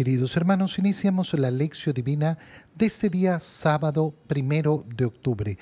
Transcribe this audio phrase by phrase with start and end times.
[0.00, 2.38] Queridos hermanos, iniciamos la lección divina
[2.74, 5.58] de este día sábado primero de octubre,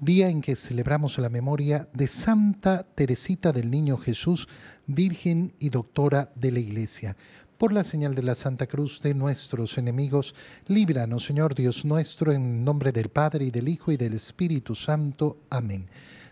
[0.00, 4.48] día en que celebramos la memoria de Santa Teresita del Niño Jesús,
[4.86, 7.18] Virgen y Doctora de la Iglesia.
[7.58, 10.34] Por la señal de la Santa Cruz de nuestros enemigos,
[10.68, 15.40] líbranos, Señor Dios nuestro, en nombre del Padre y del Hijo y del Espíritu Santo.
[15.50, 15.86] Amén.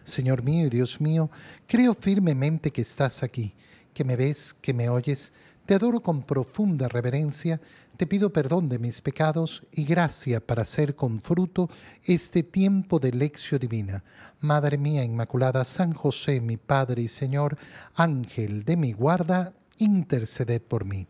[0.04, 1.30] Señor mío y Dios mío,
[1.66, 3.52] creo firmemente que estás aquí,
[3.92, 5.30] que me ves, que me oyes
[5.66, 7.60] te adoro con profunda reverencia,
[7.96, 11.70] te pido perdón de mis pecados y gracia para hacer con fruto
[12.04, 14.04] este tiempo de lección divina.
[14.40, 17.56] Madre mía Inmaculada, San José, mi Padre y Señor,
[17.94, 21.06] Ángel de mi guarda, interceded por mí.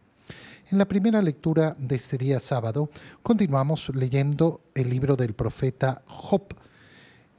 [0.71, 2.91] En la primera lectura de este día sábado
[3.23, 6.55] continuamos leyendo el libro del profeta Job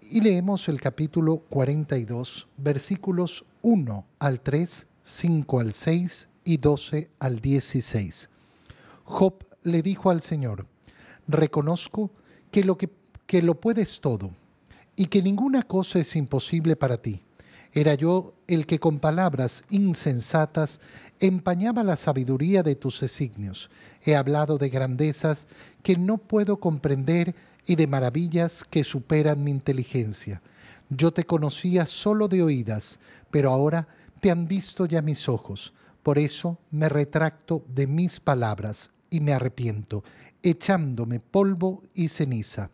[0.02, 7.42] y leemos el capítulo 42, versículos 1 al 3, 5 al 6 y 12 al
[7.42, 8.30] 16.
[9.04, 10.66] Job le dijo al Señor,
[11.28, 12.12] reconozco
[12.52, 12.90] que lo, que,
[13.26, 14.32] que lo puedes todo
[14.96, 17.22] y que ninguna cosa es imposible para ti.
[17.74, 20.80] Era yo el que con palabras insensatas
[21.20, 23.70] empañaba la sabiduría de tus designios.
[24.06, 25.48] He hablado de grandezas
[25.84, 30.42] que no puedo comprender y de maravillas que superan mi inteligencia.
[30.90, 33.88] Yo te conocía solo de oídas, pero ahora
[34.22, 35.74] te han visto ya mis ojos.
[36.06, 40.04] Por eso me retracto de mis palabras y me arrepiento,
[40.44, 42.70] echándome polvo y ceniza.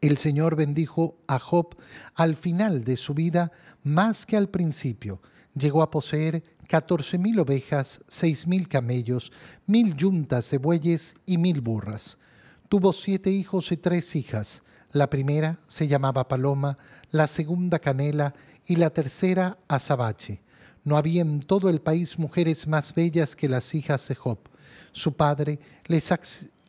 [0.00, 1.76] El Señor bendijo a Job
[2.16, 3.52] al final de su vida
[3.84, 5.22] más que al principio.
[5.54, 9.30] Llegó a poseer catorce mil ovejas, seis mil camellos,
[9.68, 12.18] mil yuntas de bueyes y mil burras.
[12.68, 14.62] Tuvo siete hijos y tres hijas.
[14.90, 16.78] La primera se llamaba Paloma,
[17.12, 18.34] la segunda Canela
[18.66, 20.42] y la tercera Azabache.
[20.88, 24.38] No había en todo el país mujeres más bellas que las hijas de Job.
[24.90, 26.08] Su padre les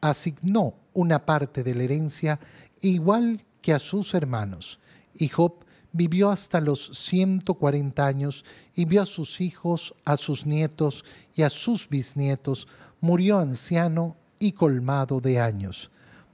[0.01, 2.37] asignó una parte de la herencia
[2.81, 4.77] igual que a sus hermanos.
[5.15, 8.43] Y Job vivió hasta los 140 años
[8.75, 12.67] y vio a sus hijos, a sus nietos y a sus bisnietos.
[12.99, 15.91] Murió anciano y colmado de años.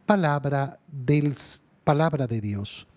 [0.08, 1.36] Palabra, del,
[1.84, 2.88] palabra de Dios.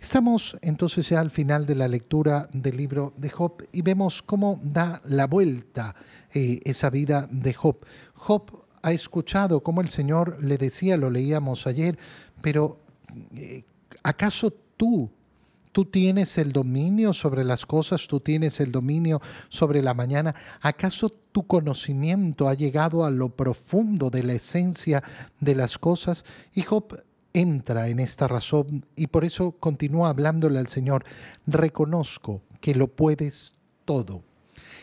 [0.00, 4.58] Estamos entonces ya al final de la lectura del libro de Job y vemos cómo
[4.62, 5.94] da la vuelta
[6.32, 7.84] eh, esa vida de Job.
[8.14, 11.98] Job ha escuchado cómo el Señor le decía, lo leíamos ayer,
[12.40, 12.80] pero
[13.34, 13.64] eh,
[14.02, 15.10] ¿acaso tú
[15.72, 20.34] Tú tienes el dominio sobre las cosas, tú tienes el dominio sobre la mañana.
[20.60, 25.04] ¿Acaso tu conocimiento ha llegado a lo profundo de la esencia
[25.38, 26.24] de las cosas?
[26.52, 27.00] Y Job
[27.32, 31.04] entra en esta razón y por eso continúa hablándole al Señor,
[31.46, 33.54] reconozco que lo puedes
[33.84, 34.22] todo.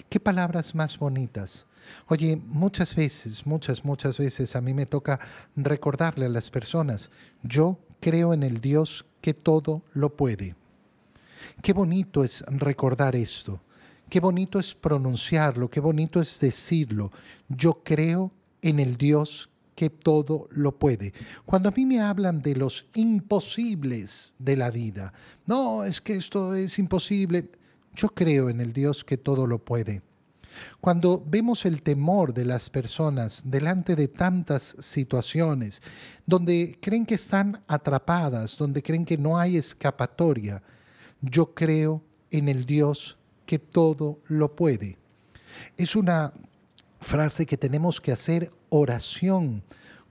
[0.09, 1.67] Qué palabras más bonitas.
[2.07, 5.19] Oye, muchas veces, muchas, muchas veces a mí me toca
[5.55, 7.09] recordarle a las personas,
[7.43, 10.55] yo creo en el Dios que todo lo puede.
[11.61, 13.61] Qué bonito es recordar esto,
[14.09, 17.11] qué bonito es pronunciarlo, qué bonito es decirlo,
[17.47, 18.31] yo creo
[18.61, 21.13] en el Dios que todo lo puede.
[21.45, 25.13] Cuando a mí me hablan de los imposibles de la vida,
[25.45, 27.51] no, es que esto es imposible,
[27.93, 30.01] yo creo en el Dios que todo lo puede.
[30.81, 35.83] Cuando vemos el temor de las personas delante de tantas situaciones,
[36.25, 40.63] donde creen que están atrapadas, donde creen que no hay escapatoria,
[41.21, 42.01] yo creo
[42.31, 43.15] en el Dios
[43.45, 44.97] que todo lo puede.
[45.77, 46.33] Es una
[46.99, 49.63] frase que tenemos que hacer oración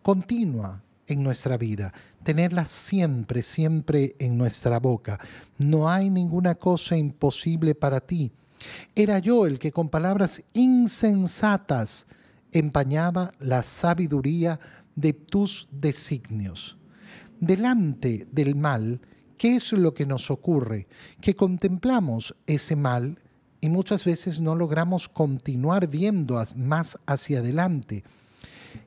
[0.03, 5.19] continua en nuestra vida, tenerla siempre, siempre en nuestra boca.
[5.59, 8.33] No hay ninguna cosa imposible para ti.
[8.95, 12.06] Era yo el que con palabras insensatas
[12.53, 14.59] empañaba la sabiduría
[14.95, 16.77] de tus designios.
[17.39, 19.00] Delante del mal,
[19.37, 20.89] ¿qué es lo que nos ocurre?
[21.21, 23.19] Que contemplamos ese mal
[23.61, 28.05] y muchas veces no logramos continuar viendo más hacia adelante.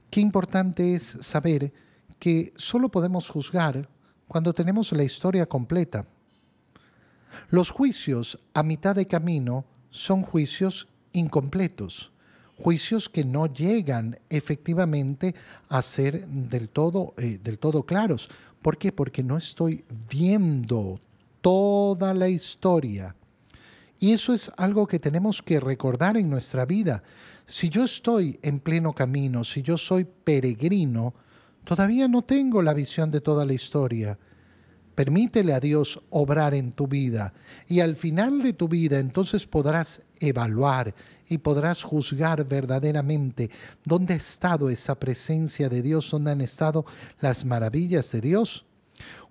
[0.10, 1.72] Qué importante es saber
[2.18, 3.88] que solo podemos juzgar
[4.28, 6.06] cuando tenemos la historia completa.
[7.50, 12.12] Los juicios a mitad de camino son juicios incompletos,
[12.58, 15.36] juicios que no llegan efectivamente
[15.70, 18.30] a ser del todo, eh, del todo claros.
[18.62, 18.92] ¿Por qué?
[18.92, 21.00] Porque no estoy viendo
[21.42, 23.16] toda la historia
[24.00, 27.04] y eso es algo que tenemos que recordar en nuestra vida.
[27.46, 31.14] Si yo estoy en pleno camino, si yo soy peregrino,
[31.64, 34.18] todavía no tengo la visión de toda la historia,
[35.00, 37.34] Permítele a Dios obrar en tu vida
[37.70, 40.94] y al final de tu vida entonces podrás evaluar
[41.30, 43.50] y podrás juzgar verdaderamente
[43.86, 46.86] dónde ha estado esa presencia de Dios, dónde han estado
[47.22, 48.66] las maravillas de Dios.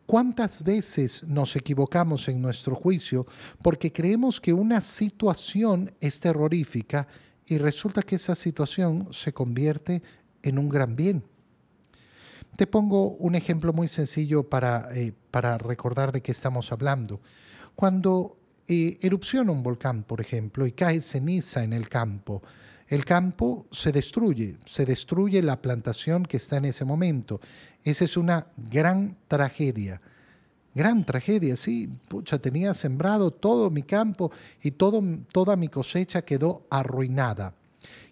[0.08, 3.26] ¿Cuántas veces nos equivocamos en nuestro juicio
[3.60, 7.06] porque creemos que una situación es terrorífica
[7.44, 10.02] y resulta que esa situación se convierte
[10.42, 11.24] en un gran bien?
[12.56, 17.20] Te pongo un ejemplo muy sencillo para, eh, para recordar de qué estamos hablando.
[17.74, 22.42] Cuando eh, erupciona un volcán, por ejemplo, y cae ceniza en el campo,
[22.88, 27.40] el campo se destruye, se destruye la plantación que está en ese momento.
[27.84, 30.00] Esa es una gran tragedia.
[30.74, 31.88] Gran tragedia, sí.
[32.08, 34.32] Pucha, tenía sembrado todo mi campo
[34.62, 37.54] y toda mi cosecha quedó arruinada.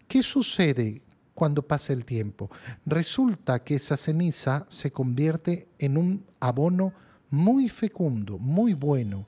[0.08, 1.02] ¿Qué sucede
[1.36, 2.50] cuando pasa el tiempo.
[2.86, 6.94] Resulta que esa ceniza se convierte en un abono
[7.30, 9.26] muy fecundo, muy bueno,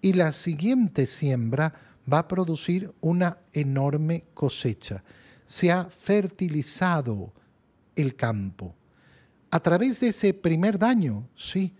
[0.00, 1.74] y la siguiente siembra
[2.10, 5.02] va a producir una enorme cosecha.
[5.46, 7.32] Se ha fertilizado
[7.94, 8.74] el campo.
[9.50, 11.74] A través de ese primer daño, sí,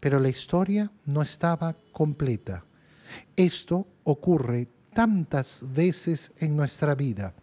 [0.00, 2.64] pero la historia no estaba completa.
[3.36, 7.34] Esto ocurre tantas veces en nuestra vida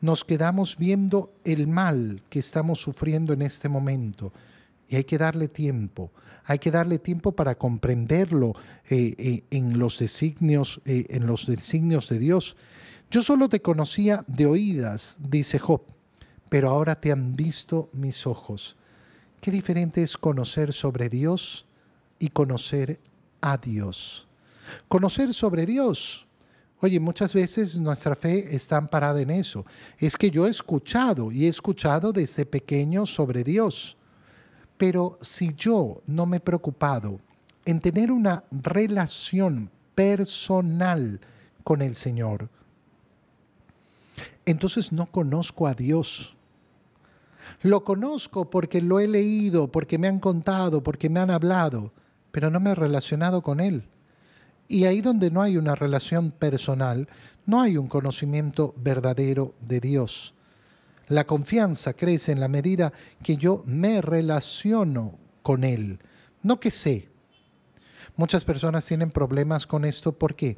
[0.00, 4.32] nos quedamos viendo el mal que estamos sufriendo en este momento.
[4.90, 6.10] Y hay que darle tiempo,
[6.44, 8.54] hay que darle tiempo para comprenderlo
[8.88, 12.56] eh, eh, en, los designios, eh, en los designios de Dios.
[13.10, 15.82] Yo solo te conocía de oídas, dice Job,
[16.48, 18.76] pero ahora te han visto mis ojos.
[19.40, 21.66] Qué diferente es conocer sobre Dios
[22.18, 23.00] y conocer
[23.40, 24.26] a Dios.
[24.88, 26.26] Conocer sobre Dios
[26.82, 29.66] Oye, muchas veces nuestra fe está amparada en eso.
[29.98, 33.98] Es que yo he escuchado y he escuchado desde pequeño sobre Dios.
[34.80, 37.20] Pero si yo no me he preocupado
[37.66, 41.20] en tener una relación personal
[41.62, 42.48] con el Señor,
[44.46, 46.34] entonces no conozco a Dios.
[47.60, 51.92] Lo conozco porque lo he leído, porque me han contado, porque me han hablado,
[52.32, 53.84] pero no me he relacionado con Él.
[54.66, 57.06] Y ahí donde no hay una relación personal,
[57.44, 60.32] no hay un conocimiento verdadero de Dios.
[61.10, 62.92] La confianza crece en la medida
[63.22, 65.98] que yo me relaciono con Él,
[66.42, 67.08] no que sé.
[68.16, 70.12] Muchas personas tienen problemas con esto.
[70.12, 70.56] ¿Por qué?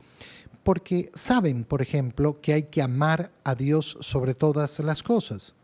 [0.63, 5.55] Porque saben, por ejemplo, que hay que amar a Dios sobre todas las cosas.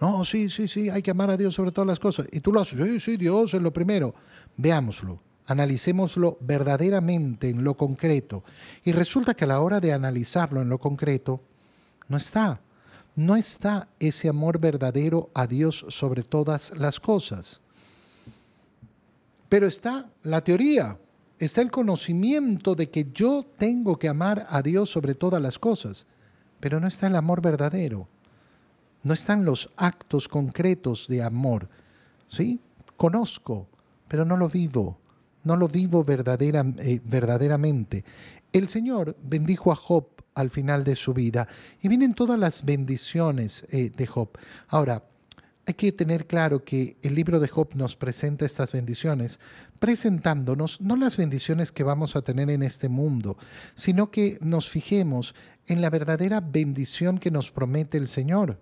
[0.00, 2.26] No, sí, sí, sí, hay que amar a Dios sobre todas las cosas.
[2.30, 4.14] Y tú lo haces, sí, sí, Dios es lo primero.
[4.56, 8.44] Veámoslo analicémoslo verdaderamente en lo concreto.
[8.84, 11.42] Y resulta que a la hora de analizarlo en lo concreto,
[12.06, 12.60] no está.
[13.20, 17.60] No está ese amor verdadero a Dios sobre todas las cosas.
[19.50, 20.96] Pero está la teoría,
[21.38, 26.06] está el conocimiento de que yo tengo que amar a Dios sobre todas las cosas,
[26.60, 28.08] pero no está el amor verdadero.
[29.02, 31.68] No están los actos concretos de amor.
[32.26, 32.58] ¿Sí?
[32.96, 33.68] Conozco,
[34.08, 34.96] pero no lo vivo
[35.44, 38.04] no lo vivo verdadera, eh, verdaderamente.
[38.52, 40.06] El Señor bendijo a Job
[40.40, 41.46] al final de su vida
[41.80, 44.30] y vienen todas las bendiciones eh, de Job.
[44.68, 45.04] Ahora,
[45.66, 49.38] hay que tener claro que el libro de Job nos presenta estas bendiciones,
[49.78, 53.36] presentándonos no las bendiciones que vamos a tener en este mundo,
[53.74, 55.34] sino que nos fijemos
[55.66, 58.58] en la verdadera bendición que nos promete el Señor.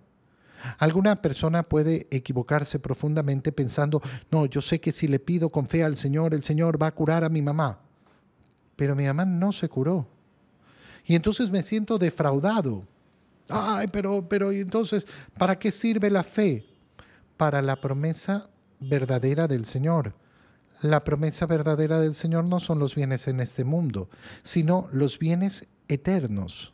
[0.77, 5.83] Alguna persona puede equivocarse profundamente pensando, no, yo sé que si le pido con fe
[5.83, 7.79] al Señor, el Señor va a curar a mi mamá.
[8.75, 10.07] Pero mi mamá no se curó.
[11.05, 12.85] Y entonces me siento defraudado.
[13.49, 16.65] Ay, pero, pero, ¿y entonces, ¿para qué sirve la fe?
[17.37, 20.13] Para la promesa verdadera del Señor.
[20.81, 24.09] La promesa verdadera del Señor no son los bienes en este mundo,
[24.43, 26.73] sino los bienes eternos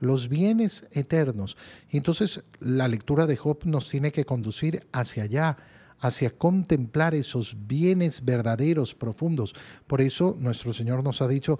[0.00, 1.56] los bienes eternos.
[1.90, 5.56] Y entonces la lectura de Job nos tiene que conducir hacia allá,
[6.00, 9.54] hacia contemplar esos bienes verdaderos, profundos.
[9.86, 11.58] Por eso nuestro Señor nos ha dicho,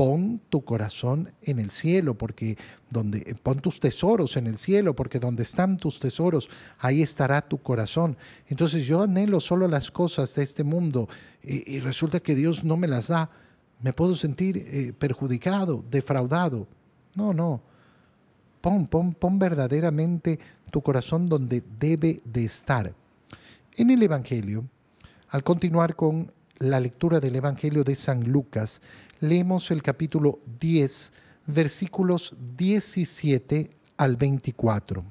[0.00, 2.56] pon tu corazón en el cielo, porque
[2.88, 7.58] donde pon tus tesoros en el cielo, porque donde están tus tesoros, ahí estará tu
[7.58, 8.16] corazón.
[8.48, 11.06] Entonces yo anhelo solo las cosas de este mundo
[11.42, 13.28] y, resulta que Dios no me las da.
[13.82, 16.66] Me puedo sentir eh, perjudicado, defraudado.
[17.14, 17.60] No, no.
[18.62, 20.38] Pon, pon, pon verdaderamente
[20.70, 22.94] tu corazón donde debe de estar.
[23.76, 24.64] En el Evangelio,
[25.28, 28.80] al continuar con la lectura del Evangelio de San Lucas,
[29.20, 31.12] leemos el capítulo 10,
[31.46, 35.04] versículos 17 al 24.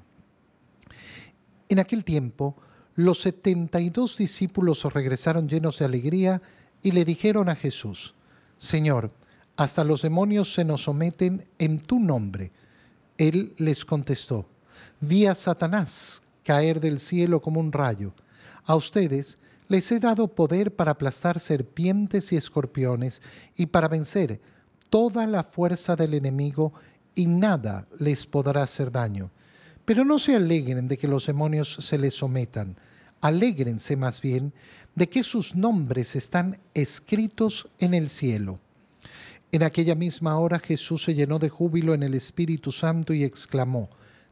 [1.69, 2.55] En aquel tiempo,
[2.95, 6.41] los setenta y dos discípulos regresaron llenos de alegría
[6.81, 8.15] y le dijeron a Jesús,
[8.57, 9.11] Señor,
[9.55, 12.51] hasta los demonios se nos someten en tu nombre.
[13.17, 14.47] Él les contestó,
[14.99, 18.13] vi a Satanás caer del cielo como un rayo.
[18.65, 19.37] A ustedes
[19.69, 23.21] les he dado poder para aplastar serpientes y escorpiones
[23.55, 24.41] y para vencer
[24.89, 26.73] toda la fuerza del enemigo
[27.15, 29.31] y nada les podrá hacer daño.
[29.85, 32.77] Pero no se alegren de que los demonios se les sometan,
[33.21, 34.53] alégrense más bien
[34.95, 38.59] de que sus nombres están escritos en el cielo.
[39.51, 43.89] En aquella misma hora Jesús se llenó de júbilo en el Espíritu Santo y exclamó,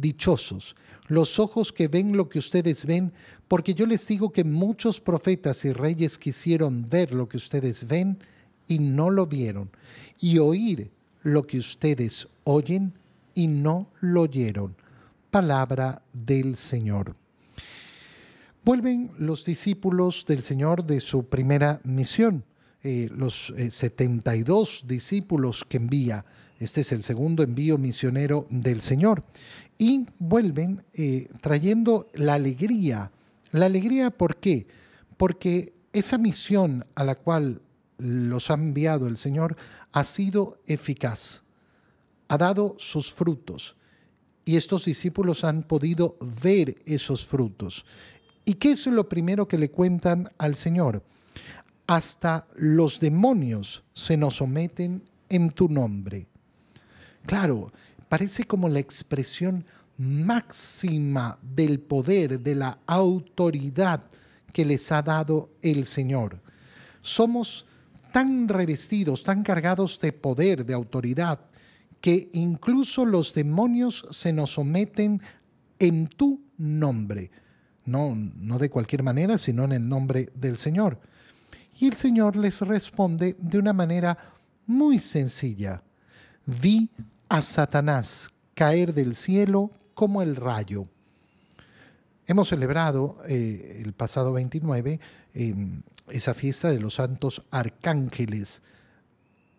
[0.00, 0.76] Dichosos
[1.08, 3.12] los ojos que ven lo que ustedes ven,
[3.48, 8.18] porque yo les digo que muchos profetas y reyes quisieron ver lo que ustedes ven
[8.66, 9.70] y no lo vieron,
[10.20, 10.90] y oír
[11.22, 12.92] lo que ustedes oyen
[13.34, 14.74] y no lo oyeron.
[15.30, 17.14] Palabra del Señor.
[18.64, 22.44] Vuelven los discípulos del Señor de su primera misión,
[22.82, 26.24] eh, los 72 eh, discípulos que envía.
[26.58, 29.24] Este es el segundo envío misionero del Señor.
[29.78, 33.10] Y vuelven eh, trayendo la alegría.
[33.52, 34.66] La alegría, ¿por qué?
[35.16, 37.60] Porque esa misión a la cual
[37.98, 39.56] los ha enviado el Señor
[39.92, 41.42] ha sido eficaz,
[42.28, 43.76] ha dado sus frutos
[44.44, 47.84] y estos discípulos han podido ver esos frutos.
[48.44, 51.02] ¿Y qué es lo primero que le cuentan al Señor?
[51.86, 56.28] Hasta los demonios se nos someten en tu nombre.
[57.26, 57.72] Claro,
[58.08, 59.64] parece como la expresión
[59.98, 64.04] máxima del poder, de la autoridad
[64.52, 66.40] que les ha dado el Señor.
[67.00, 67.66] Somos
[68.12, 71.40] tan revestidos, tan cargados de poder, de autoridad,
[72.00, 75.20] que incluso los demonios se nos someten
[75.78, 77.30] en tu nombre.
[77.84, 81.00] No, no de cualquier manera, sino en el nombre del Señor.
[81.78, 84.16] Y el Señor les responde de una manera
[84.66, 85.82] muy sencilla.
[86.46, 86.90] Vi
[87.28, 90.84] a Satanás caer del cielo como el rayo.
[92.26, 95.00] Hemos celebrado eh, el pasado 29
[95.34, 98.62] em, esa fiesta de los santos arcángeles,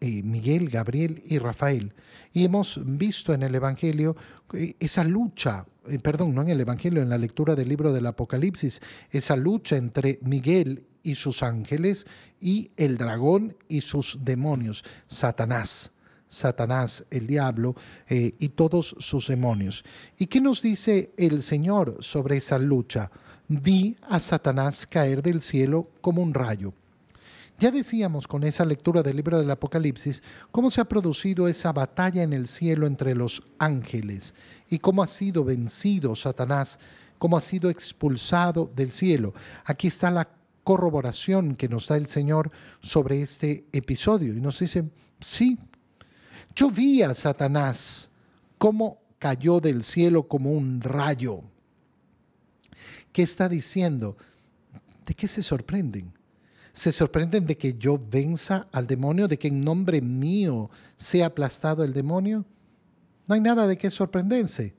[0.01, 1.93] eh, Miguel, Gabriel y Rafael.
[2.33, 4.15] Y hemos visto en el Evangelio
[4.53, 5.65] eh, esa lucha,
[6.03, 8.81] perdón, no en el Evangelio, en la lectura del libro del Apocalipsis,
[9.12, 12.05] esa lucha entre Miguel y sus ángeles
[12.41, 15.91] y el dragón y sus demonios, Satanás.
[16.27, 17.75] Satanás, el diablo
[18.07, 19.84] eh, y todos sus demonios.
[20.17, 23.12] ¿Y qué nos dice el Señor sobre esa lucha?
[23.48, 26.74] Vi a Satanás caer del cielo como un rayo.
[27.60, 32.22] Ya decíamos con esa lectura del libro del Apocalipsis cómo se ha producido esa batalla
[32.22, 34.36] en el cielo entre los ángeles
[34.69, 36.77] y cómo ha sido vencido Satanás,
[37.17, 39.34] cómo ha sido expulsado del cielo.
[39.65, 40.29] Aquí está la
[40.63, 44.84] corroboración que nos da el Señor sobre este episodio y nos dice,
[45.19, 45.57] sí,
[46.57, 48.09] yo vi a Satanás
[48.57, 51.43] cómo cayó del cielo como un rayo.
[53.13, 54.17] ¿Qué está diciendo?
[55.05, 56.11] ¿De qué se sorprenden?
[56.73, 61.83] ¿Se sorprenden de que yo venza al demonio, de que en nombre mío sea aplastado
[61.83, 62.43] el demonio?
[63.27, 64.75] No hay nada de qué sorprenderse.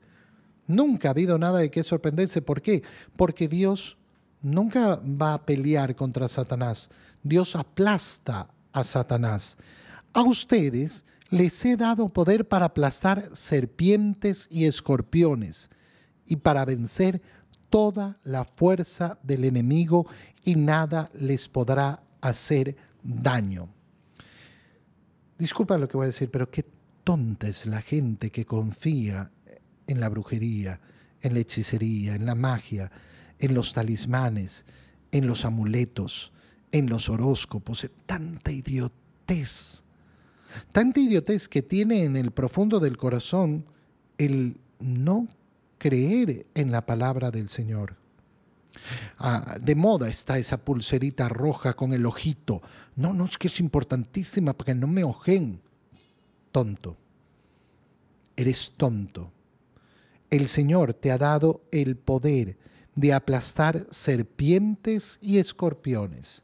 [0.67, 2.41] Nunca ha habido nada de qué sorprenderse.
[2.41, 2.83] ¿Por qué?
[3.15, 3.97] Porque Dios
[4.41, 6.89] nunca va a pelear contra Satanás.
[7.23, 9.57] Dios aplasta a Satanás.
[10.13, 15.69] A ustedes les he dado poder para aplastar serpientes y escorpiones
[16.25, 17.21] y para vencer
[17.69, 20.07] toda la fuerza del enemigo
[20.43, 23.69] y nada les podrá hacer daño.
[25.37, 26.65] Disculpa lo que voy a decir, pero qué
[27.03, 29.31] tonta es la gente que confía
[29.87, 30.81] en la brujería,
[31.21, 32.91] en la hechicería, en la magia,
[33.39, 34.65] en los talismanes,
[35.11, 36.31] en los amuletos,
[36.71, 39.83] en los horóscopos, tanta idiotez
[40.71, 43.65] Tanta idiotez que tiene en el profundo del corazón
[44.17, 45.27] el no
[45.77, 47.95] creer en la palabra del Señor.
[49.17, 52.61] Ah, de moda está esa pulserita roja con el ojito.
[52.95, 55.61] No, no, es que es importantísima para que no me ojen.
[56.51, 56.97] Tonto.
[58.35, 59.31] Eres tonto.
[60.29, 62.57] El Señor te ha dado el poder
[62.95, 66.43] de aplastar serpientes y escorpiones.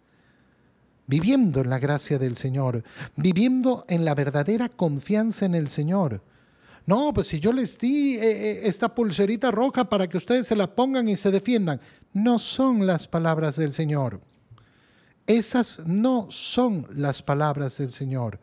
[1.07, 2.83] Viviendo en la gracia del Señor,
[3.15, 6.21] viviendo en la verdadera confianza en el Señor.
[6.85, 10.55] No, pues si yo les di eh, eh, esta pulserita roja para que ustedes se
[10.55, 11.81] la pongan y se defiendan,
[12.13, 14.21] no son las palabras del Señor.
[15.25, 18.39] Esas no son las palabras del Señor.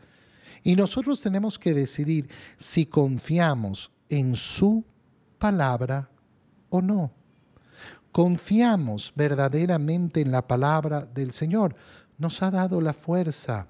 [0.65, 4.85] Y nosotros tenemos que decidir si confiamos en su
[5.39, 6.11] palabra
[6.71, 7.13] o no.
[8.11, 11.75] Confiamos verdaderamente en la palabra del Señor.
[12.19, 13.69] Nos ha dado la fuerza.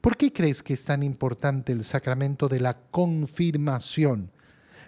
[0.00, 4.30] ¿Por qué crees que es tan importante el sacramento de la confirmación?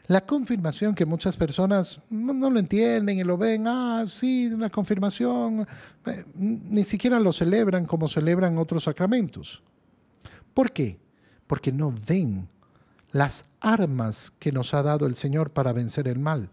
[0.06, 5.66] La confirmación que muchas personas no, lo entienden y lo ven, ah, sí, la confirmación,
[6.04, 9.62] eh, ni siquiera lo celebran como celebran otros sacramentos.
[10.52, 10.99] ¿Por qué?
[11.46, 12.49] Porque no ven
[13.12, 16.50] las armas que nos ha dado el Señor para vencer el mal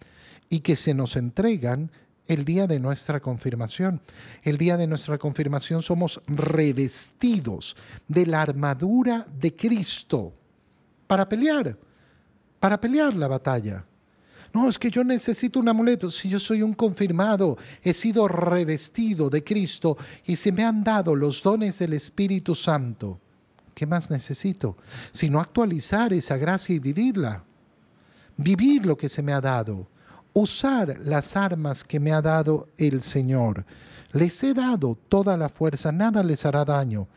[0.47, 1.91] y que se nos entregan
[2.31, 3.99] el día de nuestra confirmación.
[4.41, 7.75] El día de nuestra confirmación somos revestidos
[8.07, 10.33] de la armadura de Cristo
[11.07, 11.77] para pelear,
[12.57, 13.85] para pelear la batalla.
[14.53, 16.09] No, es que yo necesito un amuleto.
[16.09, 21.15] Si yo soy un confirmado, he sido revestido de Cristo y se me han dado
[21.15, 23.19] los dones del Espíritu Santo.
[23.73, 24.77] ¿Qué más necesito?
[25.11, 27.43] Sino actualizar esa gracia y vivirla.
[28.37, 29.87] Vivir lo que se me ha dado.
[30.33, 33.65] Usar las armas que me ha dado el Señor.
[34.13, 37.07] Les he dado toda la fuerza, nada les hará daño.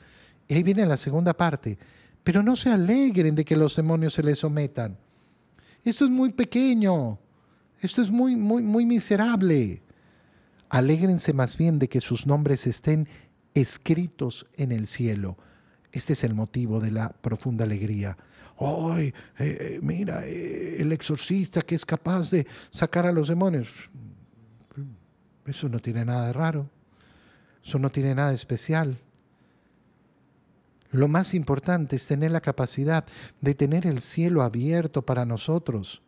[0.48, 1.78] Y ahí viene la segunda parte.
[2.22, 4.96] Pero no se alegren de que los demonios se les sometan.
[5.84, 7.18] Esto es muy pequeño.
[7.80, 9.82] Esto es muy, muy, muy miserable.
[10.70, 13.08] Alégrense más bien de que sus nombres estén
[13.52, 15.36] escritos en el cielo.
[15.94, 18.18] Este es el motivo de la profunda alegría.
[18.58, 23.68] ¡Ay, eh, eh, mira, eh, el exorcista que es capaz de sacar a los demonios!
[25.46, 26.68] Eso no tiene nada de raro.
[27.64, 28.98] Eso no tiene nada especial.
[30.90, 33.04] Lo más importante es tener la capacidad
[33.40, 36.02] de tener el cielo abierto para nosotros,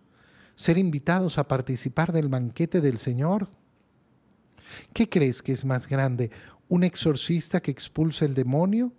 [0.56, 3.48] ser invitados a participar del banquete del Señor.
[4.92, 6.32] ¿Qué crees que es más grande?
[6.68, 8.92] ¿Un exorcista que expulsa el demonio?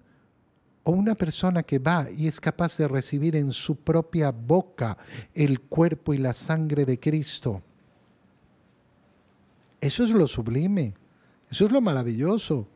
[0.88, 4.98] O una persona que va y es capaz de recibir en su propia boca
[5.34, 7.62] el cuerpo y la sangre de Cristo.
[9.82, 10.94] Eso es lo sublime,
[11.52, 12.70] eso es lo maravilloso,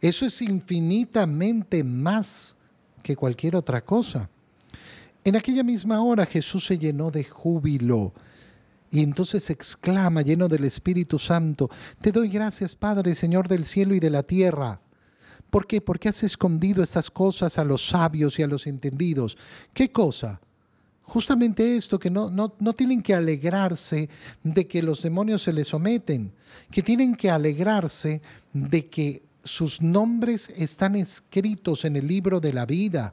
[0.00, 2.56] eso es infinitamente más
[3.02, 4.30] que cualquier otra cosa.
[5.22, 8.14] En aquella misma hora Jesús se llenó de júbilo
[8.90, 11.68] y entonces exclama lleno del Espíritu Santo,
[12.00, 14.80] Te doy gracias Padre, Señor del cielo y de la tierra
[15.52, 15.82] ¿Por qué?
[15.82, 19.36] Porque has escondido estas cosas a los sabios y a los entendidos.
[19.74, 20.40] ¿Qué cosa?
[21.02, 24.08] Justamente esto, que no, no, no, tienen que alegrarse
[24.42, 26.32] de que los demonios se les someten,
[26.70, 28.22] que tienen que alegrarse
[28.54, 33.12] de que sus nombres están escritos en el libro de la vida,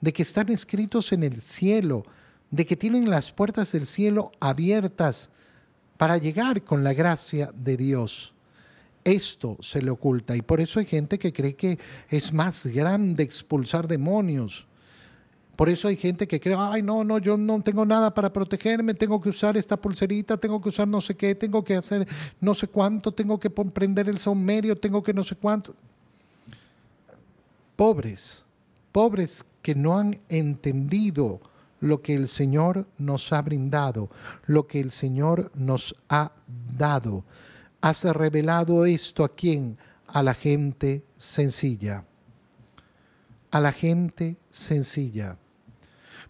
[0.00, 2.02] de que están escritos en el cielo,
[2.50, 5.30] de que tienen las puertas del cielo abiertas
[5.96, 8.34] para llegar con la gracia de Dios
[9.08, 10.36] esto se le oculta.
[10.36, 14.66] Y por eso hay gente que cree que es más grande expulsar demonios.
[15.56, 18.94] Por eso hay gente que cree, ay, no, no, yo no tengo nada para protegerme,
[18.94, 22.06] tengo que usar esta pulserita, tengo que usar no sé qué, tengo que hacer
[22.40, 25.74] no sé cuánto, tengo que prender el saumerio, tengo que no sé cuánto.
[27.74, 28.44] Pobres,
[28.92, 31.40] pobres que no han entendido
[31.80, 34.10] lo que el Señor nos ha brindado,
[34.46, 36.30] lo que el Señor nos ha
[36.76, 37.24] dado
[37.80, 39.78] has revelado esto a quién?
[40.06, 42.04] A la gente sencilla.
[43.50, 45.36] A la gente sencilla.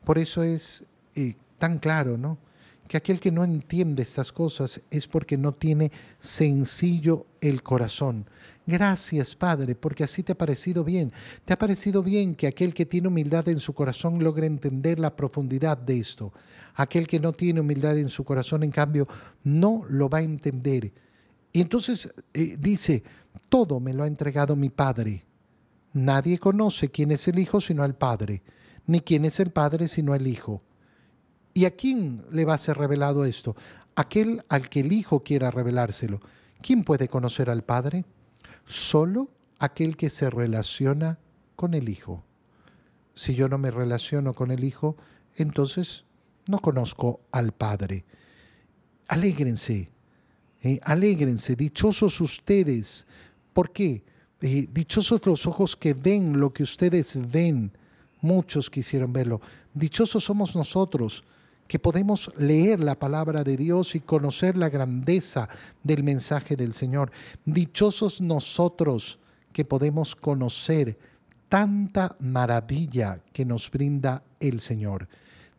[0.05, 0.85] Por eso es
[1.15, 2.39] eh, tan claro, ¿no?
[2.87, 8.25] Que aquel que no entiende estas cosas es porque no tiene sencillo el corazón.
[8.67, 11.13] Gracias, Padre, porque así te ha parecido bien.
[11.45, 15.15] Te ha parecido bien que aquel que tiene humildad en su corazón logre entender la
[15.17, 16.33] profundidad de esto.
[16.75, 19.07] Aquel que no tiene humildad en su corazón, en cambio,
[19.45, 20.93] no lo va a entender
[21.53, 23.03] y entonces eh, dice,
[23.49, 25.25] todo me lo ha entregado mi Padre.
[25.93, 28.43] Nadie conoce quién es el Hijo sino al Padre,
[28.87, 30.63] ni quién es el Padre sino el Hijo.
[31.55, 33.57] ¿Y a quién le va a ser revelado esto?
[33.97, 36.21] Aquel al que el Hijo quiera revelárselo.
[36.61, 38.05] ¿Quién puede conocer al Padre?
[38.67, 41.19] Solo aquel que se relaciona
[41.57, 42.25] con el Hijo.
[43.15, 44.97] Si yo no me relaciono con el Hijo,
[45.35, 46.05] entonces
[46.47, 48.05] no conozco al Padre.
[49.09, 49.91] Alégrense,
[50.63, 53.07] eh, alégrense, dichosos ustedes.
[53.53, 54.03] ¿Por qué?
[54.41, 57.73] Eh, dichosos los ojos que ven lo que ustedes ven.
[58.21, 59.41] Muchos quisieron verlo.
[59.75, 61.25] Dichosos somos nosotros
[61.69, 65.49] que podemos leer la palabra de Dios y conocer la grandeza
[65.83, 67.13] del mensaje del Señor.
[67.45, 69.19] Dichosos nosotros
[69.53, 70.99] que podemos conocer
[71.49, 75.09] tanta maravilla que nos brinda el Señor.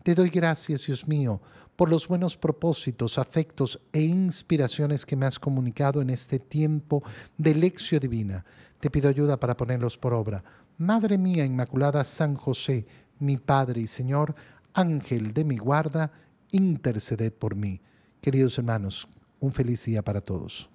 [0.04, 1.42] Te doy gracias, Dios mío,
[1.80, 7.02] por los buenos propósitos, afectos e inspiraciones que me has comunicado en este tiempo
[7.38, 8.44] de lección divina.
[8.82, 10.44] Te pido ayuda para ponerlos por obra.
[10.78, 12.86] Madre mía Inmaculada San José,
[13.20, 14.36] mi Padre y Señor,
[14.74, 16.12] Ángel de mi guarda,
[16.52, 17.80] interceded por mí.
[18.20, 19.08] Queridos hermanos,
[19.40, 20.70] un feliz día para todos.